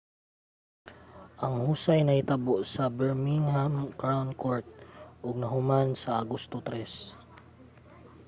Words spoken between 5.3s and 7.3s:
nahuman sa agosto 3